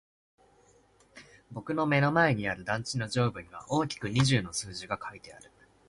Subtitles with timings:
[1.51, 5.51] 僕の目の前にある団地の上部には大きく二十の数字が書いてある。